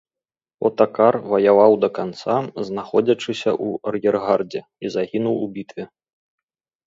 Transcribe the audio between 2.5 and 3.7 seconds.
знаходзячыся ў